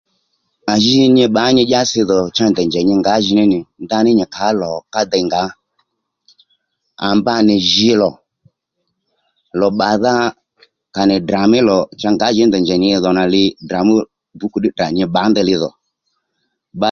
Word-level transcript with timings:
A 0.73 0.73
ji 0.83 0.93
nyi 1.15 1.25
bbǎ 1.31 1.43
nyi 1.55 1.63
dyási 1.69 1.99
dhò 2.09 2.19
cha 2.35 2.45
ndèy 2.49 2.67
njèy 2.67 2.85
nyi 2.87 2.95
ngǎjìní 3.01 3.43
nì 3.51 3.59
ndaní 3.83 4.09
nyì 4.17 4.25
kàó 4.33 4.51
lò 4.61 4.69
ká 4.93 5.01
dey 5.11 5.23
ngǎ 5.27 5.43
à 7.05 7.07
mba 7.17 7.33
nì 7.47 7.55
jǐ 7.71 7.89
lò, 8.01 8.11
lò 9.59 9.67
bbàdha 9.73 10.13
à 10.99 11.01
nì 11.09 11.15
Ddrà 11.21 11.41
mí 11.51 11.59
lò 11.69 11.77
cha 11.99 12.09
ngǎjìní 12.15 12.47
ndèy 12.49 12.63
njèy 12.63 12.79
nyidhò 12.83 13.09
nì 13.17 13.23
li 13.33 13.43
Ddrà 13.63 13.79
mí 13.87 13.93
bǔkù 14.37 14.57
ddí 14.59 14.69
tdrà 14.71 14.87
nyi 14.95 15.03
bbǎ 15.09 15.21
ndeyli 15.29 15.55
dhò 15.61 15.69